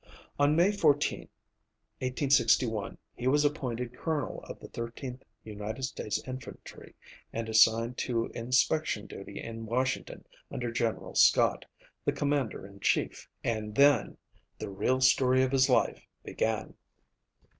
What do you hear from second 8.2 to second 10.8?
inspection duty in Washington under